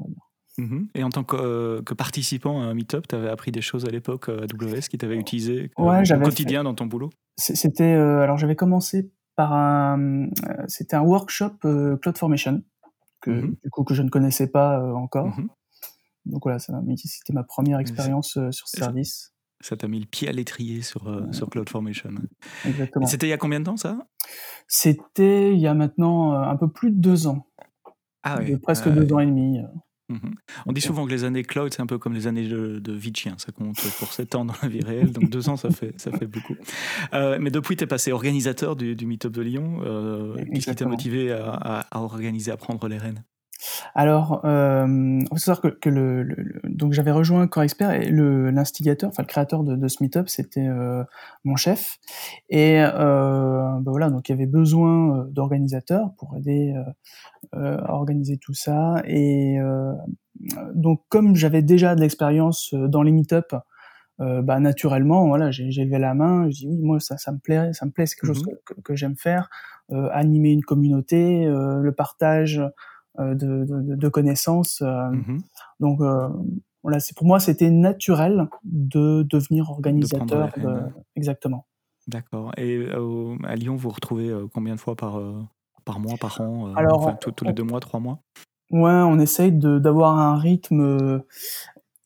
Mhm. 0.58 0.88
Et 0.94 1.02
en 1.02 1.10
tant 1.10 1.24
que, 1.24 1.36
euh, 1.36 1.82
que, 1.82 1.94
participant 1.94 2.62
à 2.62 2.66
un 2.66 2.74
meetup, 2.74 3.08
tu 3.08 3.14
avais 3.14 3.28
appris 3.28 3.50
des 3.50 3.60
choses 3.60 3.84
à 3.84 3.88
l'époque 3.88 4.28
à 4.28 4.42
AWS 4.42 4.88
qui 4.88 4.98
t'avaient 4.98 5.16
utilisé 5.16 5.70
ouais, 5.78 6.12
au 6.12 6.20
quotidien 6.20 6.62
dans 6.62 6.74
ton 6.74 6.86
boulot? 6.86 7.10
C'était 7.36 7.92
alors 7.92 8.38
j'avais 8.38 8.54
commencé 8.54 9.10
par 9.34 9.52
un 9.52 10.28
c'était 10.68 10.94
un 10.94 11.02
workshop 11.02 11.58
Cloud 12.00 12.16
Formation 12.16 12.62
que 13.20 13.30
mhm. 13.30 13.56
du 13.64 13.70
coup 13.70 13.82
que 13.82 13.94
je 13.94 14.02
ne 14.02 14.10
connaissais 14.10 14.46
pas 14.46 14.80
encore. 14.94 15.26
Mhm. 15.26 15.48
Donc 16.26 16.42
voilà, 16.44 16.58
c'était 16.58 17.32
ma 17.32 17.42
première 17.42 17.80
expérience 17.80 18.38
sur 18.50 18.68
ce 18.68 18.78
service. 18.78 19.34
Ça 19.64 19.78
t'a 19.78 19.88
mis 19.88 19.98
le 19.98 20.04
pied 20.04 20.28
à 20.28 20.32
l'étrier 20.32 20.82
sur, 20.82 21.08
euh, 21.08 21.32
sur 21.32 21.48
CloudFormation. 21.48 22.10
Exactement. 22.66 23.06
C'était 23.06 23.26
il 23.26 23.30
y 23.30 23.32
a 23.32 23.38
combien 23.38 23.60
de 23.60 23.64
temps 23.64 23.78
ça? 23.78 23.96
C'était 24.68 25.54
il 25.54 25.58
y 25.58 25.66
a 25.66 25.72
maintenant 25.72 26.34
euh, 26.34 26.42
un 26.42 26.56
peu 26.56 26.70
plus 26.70 26.90
de 26.90 27.00
deux 27.00 27.26
ans. 27.26 27.46
Ah 28.22 28.40
oui. 28.40 28.58
Presque 28.58 28.90
deux 28.90 29.10
ans 29.14 29.20
et 29.20 29.26
demi. 29.26 29.60
Euh. 30.10 30.14
Mhm. 30.14 30.34
On 30.66 30.72
dit 30.72 30.80
souvent 30.80 31.06
que 31.06 31.10
les 31.10 31.24
années 31.24 31.42
cloud, 31.42 31.72
c'est 31.72 31.82
un 31.82 31.86
peu 31.86 31.98
comme 31.98 32.14
les 32.14 32.26
années 32.26 32.48
de, 32.48 32.78
de 32.78 33.00
chien. 33.14 33.34
Ça 33.38 33.52
compte 33.52 33.76
pour 33.98 34.12
sept 34.12 34.34
ans 34.34 34.44
dans 34.44 34.54
la 34.62 34.68
vie 34.68 34.82
réelle. 34.82 35.12
Donc 35.12 35.30
deux 35.30 35.48
ans, 35.48 35.56
ça 35.56 35.70
fait, 35.70 35.98
ça 36.00 36.10
fait 36.12 36.26
beaucoup. 36.26 36.56
mais 37.12 37.50
depuis, 37.50 37.76
tu 37.76 37.84
es 37.84 37.86
passé 37.86 38.12
organisateur 38.12 38.76
du, 38.76 38.96
du 38.96 39.06
Meetup 39.06 39.32
de 39.32 39.42
Lyon. 39.42 40.34
Qu'est-ce 40.52 40.70
qui 40.70 40.76
t'a 40.76 40.86
motivé 40.86 41.32
à, 41.32 41.86
à, 41.90 42.00
organiser, 42.00 42.50
à 42.50 42.56
prendre 42.56 42.86
les 42.88 42.98
rênes? 42.98 43.22
Alors, 43.94 44.44
euh, 44.44 45.20
faut 45.30 45.36
savoir 45.36 45.60
que, 45.80 45.88
le, 45.88 46.60
donc 46.64 46.92
j'avais 46.92 47.10
rejoint 47.12 47.46
Core 47.46 47.62
Expert 47.62 47.92
et 47.92 48.10
l'instigateur, 48.10 49.08
enfin 49.08 49.22
le 49.22 49.28
créateur 49.28 49.62
de, 49.64 49.76
de 49.76 49.88
ce 49.88 50.02
meetup, 50.02 50.28
c'était 50.28 50.66
euh, 50.66 51.04
mon 51.44 51.56
chef. 51.56 51.98
Et 52.50 52.80
euh, 52.80 53.78
ben 53.80 53.90
voilà, 53.90 54.10
donc 54.10 54.28
il 54.28 54.32
y 54.32 54.34
avait 54.34 54.46
besoin 54.46 55.18
euh, 55.18 55.24
d'organisateurs 55.30 56.10
pour 56.18 56.36
aider 56.36 56.74
euh, 57.54 57.78
à 57.78 57.94
organiser 57.94 58.36
tout 58.36 58.54
ça. 58.54 59.02
Et 59.06 59.58
donc 60.74 61.02
comme 61.08 61.36
j'avais 61.36 61.62
déjà 61.62 61.94
de 61.94 62.00
l'expérience 62.00 62.74
dans 62.74 63.02
les 63.02 63.12
meetups, 63.12 63.54
bah 64.18 64.60
naturellement, 64.60 65.26
voilà, 65.26 65.50
j'ai 65.50 65.84
levé 65.84 65.98
la 65.98 66.14
main, 66.14 66.48
je 66.50 66.56
dis 66.56 66.68
oui, 66.68 66.78
moi 66.82 67.00
ça, 67.00 67.16
ça 67.18 67.32
me 67.32 67.38
plaît, 67.38 67.72
ça 67.72 67.86
me 67.86 67.90
plaît, 67.90 68.06
c'est 68.06 68.16
quelque 68.16 68.32
chose 68.32 68.44
mmh 68.44 68.56
que, 68.64 68.80
que 68.80 68.96
j'aime 68.96 69.16
faire, 69.16 69.48
animer 69.90 70.52
une 70.52 70.62
communauté, 70.62 71.46
le 71.46 71.92
partage. 71.92 72.62
Euh, 73.20 73.34
de, 73.36 73.64
de, 73.94 74.08
connaissances. 74.08 74.82
Euh, 74.82 75.10
mmh 75.10 75.38
donc 75.78 76.00
euh, 76.00 76.28
voilà, 76.82 76.98
c'est 76.98 77.16
pour 77.16 77.26
moi 77.26 77.38
c'était 77.38 77.70
naturel 77.70 78.48
de 78.64 79.22
devenir 79.22 79.70
organisateur. 79.70 80.50
exactement. 81.14 81.66
D'accord. 82.08 82.50
Et 82.56 82.88
à 83.44 83.54
Lyon, 83.54 83.76
vous 83.76 83.88
retrouvez 83.88 84.34
combien 84.52 84.74
de 84.74 84.80
fois 84.80 84.96
par, 84.96 85.20
par 85.84 86.00
mois, 86.00 86.16
par 86.20 86.40
an 86.40 86.74
Alors, 86.74 87.16
tous 87.18 87.44
les 87.44 87.52
deux 87.52 87.62
mois, 87.62 87.80
trois 87.80 88.00
mois? 88.00 88.18
Ouais, 88.70 88.92
on 88.92 89.18
essaye 89.18 89.52
d'avoir 89.52 90.18
un 90.18 90.36
rythme 90.36 91.22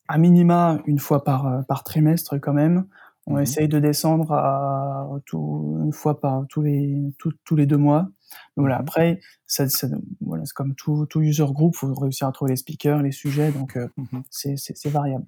à 0.07 0.19
minima 0.19 0.79
une 0.87 0.99
fois 0.99 1.25
par, 1.25 1.65
par 1.67 1.85
trimestre 1.85 2.39
quand 2.39 2.53
même. 2.53 2.87
On 3.27 3.37
mmh 3.37 3.41
essaye 3.41 3.69
de 3.69 3.81
descendre 3.81 4.33
à 4.33 5.09
tout, 5.27 5.81
une 5.85 5.93
fois 5.93 6.21
par 6.21 6.47
tous 6.49 6.63
les, 6.63 7.13
tous 7.45 7.57
les 7.57 7.67
deux 7.67 7.77
mois 7.77 8.09
voilà, 8.57 8.79
mmh 8.79 8.81
après, 8.81 9.21
ça, 9.47 9.67
voilà, 10.39 10.47
c'est 10.47 10.55
comme 10.55 10.75
tout, 10.75 11.07
tout 11.07 11.21
user 11.21 11.45
group, 11.47 11.75
faut 11.75 11.93
réussir 11.95 12.29
à 12.29 12.33
trouver 12.33 12.53
les 12.53 12.57
speakers, 12.57 13.03
les 13.03 13.13
sujets, 13.13 13.51
donc 13.51 13.77
euh, 13.77 13.89
mmh 13.97 14.21
c'est 14.31 14.89
variable. 14.89 15.25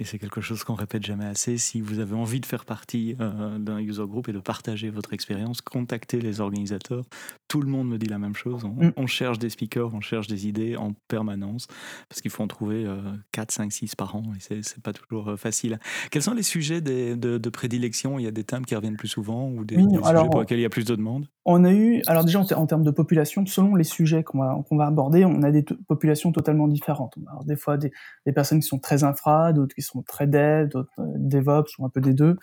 Et 0.00 0.04
c'est 0.04 0.18
quelque 0.18 0.40
chose 0.40 0.62
qu'on 0.62 0.74
répète 0.74 1.04
jamais 1.04 1.24
assez. 1.24 1.58
Si 1.58 1.80
vous 1.80 1.98
avez 1.98 2.14
envie 2.14 2.40
de 2.40 2.46
faire 2.46 2.64
partie 2.64 3.16
euh, 3.20 3.58
d'un 3.58 3.78
user 3.78 4.06
group 4.06 4.28
et 4.28 4.32
de 4.32 4.38
partager 4.38 4.90
votre 4.90 5.12
expérience, 5.12 5.60
contactez 5.60 6.20
les 6.20 6.40
organisateurs. 6.40 7.04
Tout 7.48 7.62
le 7.62 7.68
monde 7.68 7.88
me 7.88 7.98
dit 7.98 8.06
la 8.06 8.18
même 8.18 8.36
chose. 8.36 8.64
On, 8.64 9.02
mm. 9.02 9.08
cherche 9.08 9.38
des 9.40 9.50
speakers, 9.50 9.92
on 9.92 10.00
cherche 10.00 10.28
des 10.28 10.46
idées 10.46 10.76
en 10.76 10.92
permanence 11.08 11.66
parce 12.08 12.20
qu'il 12.20 12.30
faut 12.30 12.44
en 12.44 12.46
trouver 12.46 12.86
4, 13.32 13.50
5, 13.50 13.72
6 13.72 13.96
par 13.96 14.14
an 14.14 14.22
et 14.36 14.40
c'est, 14.40 14.56
n'est 14.56 14.82
pas 14.82 14.92
toujours 14.92 15.30
euh, 15.30 15.36
facile. 15.36 15.78
Quels 16.10 16.22
sont 16.22 16.34
les 16.34 16.42
sujets 16.42 16.80
de, 16.80 17.48
prédilection? 17.48 18.18
Il 18.18 18.24
y 18.24 18.28
a 18.28 18.30
des 18.30 18.44
thèmes 18.44 18.64
qui 18.64 18.76
reviennent 18.76 18.96
plus 18.96 19.08
souvent 19.08 19.48
ou 19.48 19.64
des, 19.64 19.76
sujets 19.76 20.28
pour 20.30 20.40
lesquels 20.40 20.58
il 20.58 20.62
y 20.62 20.66
a 20.66 20.70
plus 20.70 20.84
de 20.84 20.94
demandes? 20.94 21.26
On 21.44 21.64
a 21.64 21.72
eu, 21.72 22.02
alors 22.06 22.24
déjà 22.24 22.40
en, 22.40 22.66
termes 22.66 22.84
de 22.84 22.90
population, 22.90 23.46
selon 23.46 23.74
les 23.74 23.84
sujets 23.84 24.22
qu'on 24.22 24.38
va, 24.38 24.58
qu'on 24.68 24.76
va 24.76 24.86
aborder, 24.86 25.24
on 25.24 25.42
a 25.42 25.50
des 25.50 25.62
populations 25.62 26.30
totalement 26.30 26.68
différentes. 26.68 27.14
Alors, 27.26 27.44
des 27.44 27.56
fois 27.56 27.78
des, 27.78 27.90
des 28.26 28.32
personnes 28.32 28.60
qui 28.60 28.66
sont 28.66 28.78
très 28.78 29.02
infra, 29.02 29.54
d'autres 29.54 29.74
qui 29.74 29.80
sont 29.80 29.87
très 30.06 30.26
dev, 30.26 30.68
d'autres 30.68 30.90
euh, 30.98 31.12
DevOps 31.16 31.78
ou 31.78 31.86
un 31.86 31.88
peu 31.88 32.00
des 32.00 32.14
deux. 32.14 32.36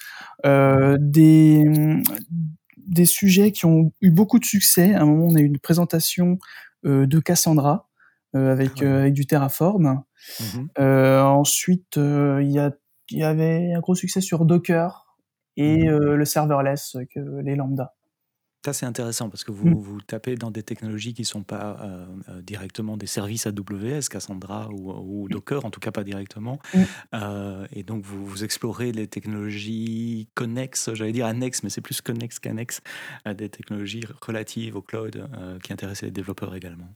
Euh, 0.46 0.98
des, 1.00 1.64
des 2.78 3.06
sujets 3.06 3.52
qui 3.52 3.66
ont 3.66 3.92
eu 4.02 4.12
beaucoup 4.12 4.40
de 4.40 4.46
succès. 4.46 4.94
À 4.94 5.02
un 5.02 5.06
moment, 5.06 5.28
on 5.28 5.36
a 5.36 5.40
eu 5.40 5.46
une 5.46 5.60
présentation 5.60 6.38
euh, 6.86 7.06
de 7.06 7.20
Cassandra 7.20 7.90
avec, 8.34 8.82
avec 8.82 9.14
du 9.14 9.26
Terraform. 9.26 10.04
Mhm. 10.42 10.70
ensuite, 10.78 11.96
il 11.96 12.72
y 13.12 13.24
avait 13.24 13.74
un 13.74 13.80
gros 13.80 13.96
succès 13.96 14.20
sur 14.20 14.44
Docker 14.44 15.06
et 15.56 15.88
mhm. 15.88 16.16
le 16.16 16.26
serverless, 16.26 16.98
que 17.14 17.42
les 17.42 17.56
lambda. 17.56 17.94
Ça, 18.66 18.74
c'est 18.74 18.88
intéressant 18.88 19.30
parce 19.30 19.44
que 19.44 19.52
vous, 19.52 19.70
mm. 19.70 19.74
vous 19.76 20.02
tapez 20.02 20.38
dans 20.38 20.50
des 20.50 20.64
technologies 20.64 21.14
qui 21.14 21.22
ne 21.22 21.28
sont 21.28 21.44
pas 21.44 21.78
euh, 21.82 22.08
euh, 22.30 22.42
directement 22.42 22.98
des 22.98 23.06
services 23.06 23.46
AWS, 23.46 24.10
Cassandra 24.10 24.70
ou, 24.72 25.28
mm. 25.28 25.30
Docker, 25.30 25.66
en 25.66 25.70
tout 25.70 25.80
cas 25.80 25.92
pas 25.92 26.04
directement. 26.04 26.58
Mm. 26.74 26.80
Euh, 27.14 27.68
et 27.72 27.84
donc, 27.84 28.04
vous, 28.04 28.26
vous, 28.26 28.44
explorez 28.44 28.92
les 28.92 29.06
technologies 29.06 30.30
connexes, 30.34 30.90
j'allais 30.96 31.12
dire 31.12 31.28
annexes, 31.28 31.62
mais 31.62 31.70
c'est 31.70 31.82
plus 31.82 32.02
connexes 32.02 32.40
qu'annexes, 32.40 32.82
des 33.38 33.50
technologies 33.50 34.04
relatives 34.20 34.76
au 34.76 34.82
cloud 34.82 35.30
qui 35.62 35.72
intéressent 35.72 36.02
les 36.02 36.12
développeurs 36.12 36.56
également. 36.56 36.90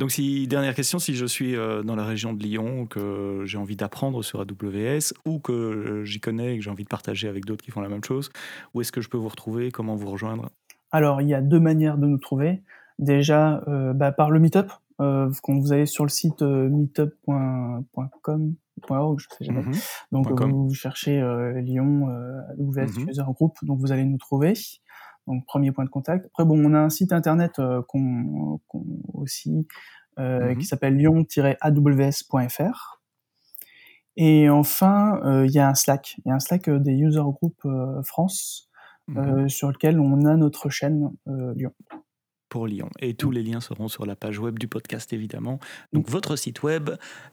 Donc, 0.00 0.10
si, 0.10 0.48
dernière 0.48 0.74
question, 0.74 0.98
si 0.98 1.14
je 1.14 1.26
suis 1.26 1.54
euh, 1.54 1.82
dans 1.82 1.94
la 1.94 2.06
région 2.06 2.32
de 2.32 2.42
Lyon, 2.42 2.86
que 2.86 3.42
j'ai 3.44 3.58
envie 3.58 3.76
d'apprendre 3.76 4.22
sur 4.22 4.40
AWS 4.40 5.12
ou 5.26 5.40
que 5.40 5.52
euh, 5.52 6.04
j'y 6.06 6.20
connais 6.20 6.54
et 6.54 6.56
que 6.56 6.64
j'ai 6.64 6.70
envie 6.70 6.84
de 6.84 6.88
partager 6.88 7.28
avec 7.28 7.44
d'autres 7.44 7.62
qui 7.62 7.70
font 7.70 7.82
la 7.82 7.90
même 7.90 8.02
chose, 8.02 8.30
où 8.72 8.80
est-ce 8.80 8.92
que 8.92 9.02
je 9.02 9.10
peux 9.10 9.18
vous 9.18 9.28
retrouver? 9.28 9.70
Comment 9.70 9.96
vous 9.96 10.10
rejoindre? 10.10 10.48
Alors, 10.90 11.20
il 11.20 11.28
y 11.28 11.34
a 11.34 11.42
deux 11.42 11.60
manières 11.60 11.98
de 11.98 12.06
nous 12.06 12.16
trouver. 12.16 12.62
Déjà, 12.98 13.62
euh, 13.68 13.92
bah, 13.92 14.10
par 14.10 14.30
le 14.30 14.40
Meetup. 14.40 14.72
quand 14.96 15.58
vous 15.58 15.72
allez 15.74 15.84
sur 15.84 16.04
le 16.04 16.10
site 16.10 16.40
meetup.com, 16.40 17.74
je 19.18 19.24
sais 19.38 19.44
jamais. 19.44 19.60
Mhm. 19.60 19.74
Donc, 20.12 20.32
vous, 20.32 20.72
cherchez 20.72 21.20
Lyon, 21.62 22.08
AWS 22.58 23.00
mhm. 23.00 23.10
User 23.10 23.22
Group, 23.34 23.58
donc 23.60 23.78
vous 23.80 23.92
allez 23.92 24.06
nous 24.06 24.16
trouver. 24.16 24.54
Donc 25.26 25.44
premier 25.46 25.72
point 25.72 25.84
de 25.84 25.90
contact. 25.90 26.26
Après 26.26 26.44
bon, 26.44 26.64
on 26.64 26.74
a 26.74 26.78
un 26.78 26.90
site 26.90 27.12
internet 27.12 27.58
euh, 27.58 27.82
aussi 29.14 29.66
euh, 30.18 30.50
mhm. 30.50 30.58
qui 30.58 30.66
s'appelle 30.66 30.96
lyon-aws.fr. 30.96 33.00
Et 34.16 34.50
enfin, 34.50 35.44
il 35.44 35.52
y 35.52 35.60
a 35.60 35.68
un 35.68 35.74
Slack. 35.74 36.16
Il 36.18 36.28
y 36.28 36.32
a 36.32 36.34
un 36.34 36.40
Slack 36.40 36.68
des 36.68 36.92
user 36.92 37.20
group 37.20 37.66
France 38.02 38.66
mmh 39.08 39.48
sur 39.48 39.72
lequel 39.72 39.98
on 39.98 40.24
a 40.24 40.36
notre 40.36 40.68
chaîne 40.68 41.10
Lyon 41.26 41.72
pour 42.50 42.66
Lyon. 42.66 42.90
Et 42.98 43.14
tous 43.14 43.30
les 43.30 43.42
liens 43.42 43.60
seront 43.60 43.88
sur 43.88 44.04
la 44.04 44.16
page 44.16 44.38
web 44.38 44.58
du 44.58 44.68
podcast, 44.68 45.10
évidemment. 45.14 45.58
Donc, 45.94 46.10
votre 46.10 46.36
site 46.36 46.62
web, 46.62 46.90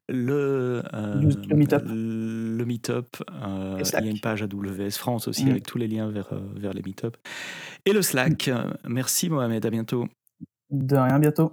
le, 0.07 0.83
euh, 0.93 1.21
le 1.49 1.55
Meetup. 1.55 1.81
Le 1.85 2.63
meetup 2.65 3.17
euh, 3.43 3.81
il 3.99 4.05
y 4.05 4.07
a 4.07 4.11
une 4.11 4.21
page 4.21 4.43
AWS 4.43 4.91
France 4.91 5.27
aussi, 5.27 5.45
mm. 5.45 5.49
avec 5.49 5.65
tous 5.65 5.77
les 5.77 5.87
liens 5.87 6.09
vers, 6.09 6.31
euh, 6.31 6.39
vers 6.55 6.71
les 6.71 6.81
Meetup. 6.81 7.17
Et 7.85 7.91
le 7.91 8.01
Slack. 8.01 8.47
Mm. 8.47 8.73
Merci, 8.87 9.29
Mohamed. 9.29 9.65
À 9.65 9.69
bientôt. 9.69 10.07
De 10.69 10.95
rien, 10.95 11.19
bientôt. 11.19 11.51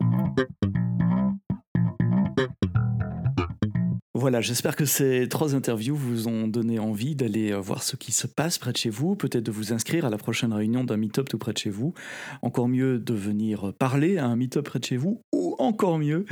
Voilà, 4.24 4.40
j'espère 4.40 4.74
que 4.74 4.86
ces 4.86 5.28
trois 5.28 5.54
interviews 5.54 5.94
vous 5.94 6.28
ont 6.28 6.48
donné 6.48 6.78
envie 6.78 7.14
d'aller 7.14 7.52
euh, 7.52 7.58
voir 7.58 7.82
ce 7.82 7.94
qui 7.94 8.10
se 8.10 8.26
passe 8.26 8.56
près 8.56 8.72
de 8.72 8.78
chez 8.78 8.88
vous, 8.88 9.16
peut-être 9.16 9.44
de 9.44 9.50
vous 9.50 9.74
inscrire 9.74 10.06
à 10.06 10.08
la 10.08 10.16
prochaine 10.16 10.54
réunion 10.54 10.82
d'un 10.82 10.96
meet-up 10.96 11.28
tout 11.28 11.36
près 11.36 11.52
de 11.52 11.58
chez 11.58 11.68
vous, 11.68 11.92
encore 12.40 12.66
mieux 12.66 12.98
de 12.98 13.12
venir 13.12 13.74
parler 13.78 14.16
à 14.16 14.24
un 14.24 14.34
meet-up 14.34 14.64
près 14.64 14.78
de 14.78 14.84
chez 14.86 14.96
vous, 14.96 15.20
ou 15.30 15.56
encore 15.58 15.98
mieux, 15.98 16.24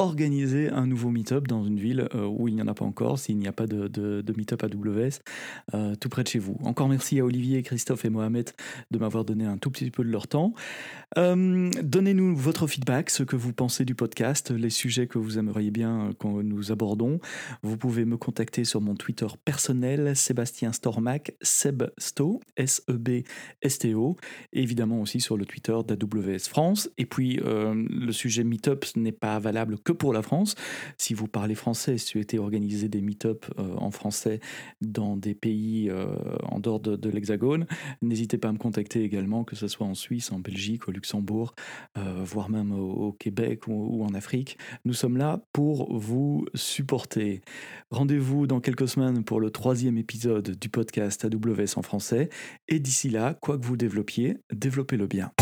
organiser 0.00 0.70
un 0.70 0.86
nouveau 0.86 1.10
meet-up 1.10 1.46
dans 1.46 1.62
une 1.62 1.78
ville 1.78 2.08
euh, 2.14 2.24
où 2.24 2.48
il 2.48 2.54
n'y 2.54 2.62
en 2.62 2.68
a 2.68 2.74
pas 2.74 2.86
encore, 2.86 3.18
s'il 3.18 3.36
n'y 3.36 3.46
a 3.46 3.52
pas 3.52 3.66
de, 3.66 3.86
de, 3.86 4.34
meet-up 4.34 4.64
AWS, 4.64 5.20
euh, 5.74 5.94
tout 5.94 6.08
près 6.08 6.22
de 6.22 6.28
chez 6.28 6.38
vous. 6.38 6.56
Encore 6.64 6.88
merci 6.88 7.20
à 7.20 7.24
Olivier, 7.24 7.62
Christophe 7.62 8.06
et 8.06 8.08
Mohamed 8.08 8.50
de 8.90 8.98
m'avoir 8.98 9.26
donné 9.26 9.44
un 9.44 9.58
tout 9.58 9.70
petit 9.70 9.90
peu 9.90 10.02
de 10.02 10.08
leur 10.08 10.26
temps. 10.26 10.54
Euh, 11.18 11.70
donnez-nous 11.82 12.34
votre 12.34 12.66
feedback, 12.66 13.10
ce 13.10 13.24
que 13.24 13.36
vous 13.36 13.52
pensez 13.52 13.84
du 13.84 13.94
podcast, 13.94 14.50
les 14.50 14.70
sujets 14.70 15.06
que 15.06 15.18
vous 15.18 15.38
aimeriez 15.38 15.70
bien 15.70 16.12
que 16.18 16.26
nous 16.28 16.72
abordons. 16.72 17.20
Vous 17.62 17.76
pouvez 17.76 18.06
me 18.06 18.16
contacter 18.16 18.64
sur 18.64 18.80
mon 18.80 18.94
Twitter 18.94 19.26
personnel, 19.44 20.16
Sébastien 20.16 20.72
Stormac, 20.72 21.34
Sebsto, 21.42 22.40
S-E-B-S-T-O, 22.56 24.16
et 24.54 24.62
évidemment 24.62 25.02
aussi 25.02 25.20
sur 25.20 25.36
le 25.36 25.44
Twitter 25.44 25.76
d'AWS 25.86 26.48
France. 26.48 26.88
Et 26.96 27.04
puis, 27.04 27.38
le 27.44 28.12
sujet 28.12 28.44
meet-up 28.44 28.86
n'est 28.96 29.12
pas 29.12 29.38
valable 29.38 29.78
que 29.78 29.89
pour 29.92 30.12
la 30.12 30.22
France. 30.22 30.54
Si 30.98 31.14
vous 31.14 31.28
parlez 31.28 31.54
français, 31.54 31.98
si 31.98 32.06
vous 32.06 32.20
souhaitez 32.20 32.38
organiser 32.38 32.88
des 32.88 33.00
meet-up 33.00 33.46
euh, 33.58 33.74
en 33.76 33.90
français 33.90 34.40
dans 34.80 35.16
des 35.16 35.34
pays 35.34 35.88
euh, 35.90 36.06
en 36.42 36.60
dehors 36.60 36.80
de, 36.80 37.10
l'Hexagone, 37.10 37.66
n'hésitez 38.02 38.38
pas 38.38 38.48
à 38.48 38.52
me 38.52 38.58
contacter 38.58 39.02
également, 39.02 39.44
que 39.44 39.56
ce 39.56 39.68
soit 39.68 39.86
en 39.86 39.94
Suisse, 39.94 40.32
en 40.32 40.38
Belgique, 40.38 40.88
au 40.88 40.92
Luxembourg, 40.92 41.54
euh, 41.98 42.22
voire 42.24 42.50
même 42.50 42.72
au, 42.72 43.12
Québec 43.12 43.66
ou, 43.66 44.04
en 44.04 44.14
Afrique. 44.14 44.58
Nous 44.84 44.94
sommes 44.94 45.16
là 45.16 45.42
pour 45.52 45.96
vous 45.96 46.46
supporter. 46.54 47.42
Rendez-vous 47.90 48.46
dans 48.46 48.60
quelques 48.60 48.88
semaines 48.88 49.24
pour 49.24 49.40
le 49.40 49.50
troisième 49.50 49.98
épisode 49.98 50.58
du 50.58 50.68
podcast 50.68 51.24
AWS 51.24 51.76
en 51.76 51.82
français. 51.82 52.28
Et 52.68 52.78
d'ici 52.78 53.10
là, 53.10 53.34
quoi 53.34 53.58
que 53.58 53.64
vous 53.64 53.76
développiez, 53.76 54.38
développez-le 54.52 55.06
bien. 55.06 55.32